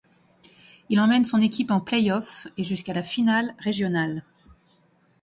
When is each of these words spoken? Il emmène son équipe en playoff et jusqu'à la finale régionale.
Il 0.89 0.99
emmène 0.99 1.23
son 1.25 1.41
équipe 1.41 1.69
en 1.69 1.79
playoff 1.79 2.47
et 2.57 2.63
jusqu'à 2.63 2.91
la 2.91 3.03
finale 3.03 3.53
régionale. 3.59 4.23